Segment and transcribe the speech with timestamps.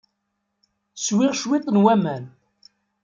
[1.03, 2.23] Sriɣ cwiṭ n waman.